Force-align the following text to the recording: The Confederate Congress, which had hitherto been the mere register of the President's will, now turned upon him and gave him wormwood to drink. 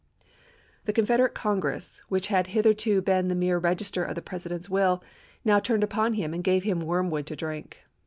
The 0.85 0.93
Confederate 0.93 1.35
Congress, 1.35 2.01
which 2.09 2.25
had 2.25 2.47
hitherto 2.47 3.03
been 3.03 3.27
the 3.27 3.35
mere 3.35 3.59
register 3.59 4.03
of 4.03 4.15
the 4.15 4.21
President's 4.23 4.67
will, 4.67 5.03
now 5.45 5.59
turned 5.59 5.83
upon 5.83 6.15
him 6.15 6.33
and 6.33 6.43
gave 6.43 6.63
him 6.63 6.79
wormwood 6.79 7.27
to 7.27 7.35
drink. 7.35 7.85